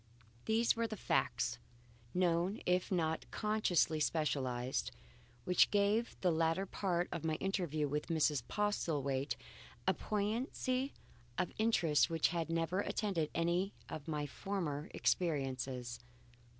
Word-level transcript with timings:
These 0.45 0.75
were 0.75 0.87
the 0.87 0.97
facts, 0.97 1.59
known 2.11 2.59
if 2.65 2.91
not 2.91 3.29
consciously 3.29 3.99
specialized, 3.99 4.89
which 5.43 5.69
gave 5.69 6.09
to 6.09 6.21
the 6.21 6.31
latter 6.31 6.65
part 6.65 7.07
of 7.11 7.23
my 7.23 7.35
interview 7.35 7.87
with 7.87 8.07
Mrs. 8.07 8.41
Postlethwaite 8.47 9.35
a 9.87 9.93
poignancy 9.93 10.95
of 11.37 11.51
interest 11.59 12.09
which 12.09 12.29
had 12.29 12.49
never 12.49 12.79
attended 12.79 13.29
any 13.35 13.75
of 13.89 14.07
my 14.07 14.25
former 14.25 14.89
experiences. 14.91 15.99